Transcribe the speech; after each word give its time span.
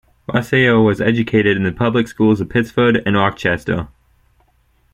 Rouseau 0.27 0.83
was 0.83 0.99
educated 0.99 1.57
in 1.57 1.63
the 1.63 1.71
public 1.71 2.07
schools 2.07 2.41
of 2.41 2.49
Pittsford 2.49 3.03
and 3.05 3.15
Rochester. 3.15 3.89